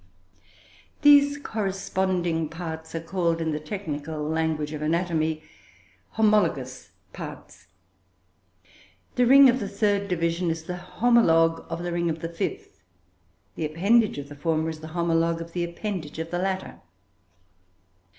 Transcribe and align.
These 1.03 1.37
corresponding 1.37 2.49
parts 2.49 2.95
are 2.95 2.99
called, 3.03 3.39
in 3.39 3.51
the 3.51 3.59
technical 3.59 4.27
language 4.27 4.73
of 4.73 4.81
anatomy, 4.81 5.43
"homologous 6.13 6.89
parts." 7.13 7.67
The 9.13 9.27
ring 9.27 9.47
of 9.47 9.59
the 9.59 9.69
third 9.69 10.07
division 10.07 10.49
is 10.49 10.63
the 10.63 10.77
"homologue" 10.77 11.67
of 11.69 11.83
the 11.83 11.91
ring 11.91 12.09
of 12.09 12.21
the 12.21 12.29
fifth, 12.29 12.81
the 13.53 13.63
appendage 13.65 14.17
of 14.17 14.27
the 14.27 14.35
former 14.35 14.69
is 14.69 14.79
the 14.79 14.87
homologue 14.97 15.39
of 15.39 15.53
the 15.53 15.63
appendage 15.63 16.17
of 16.17 16.31
the 16.31 16.39
latter. 16.39 16.81